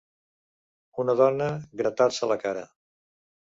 Una 1.03 1.15
dona 1.21 1.51
gratar-se 1.85 2.33
la 2.35 2.41
cara. 2.49 2.69